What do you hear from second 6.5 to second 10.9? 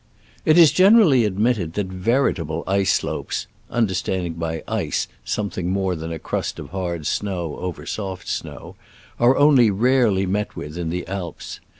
of hard snow over soft snow) are only rarely met with in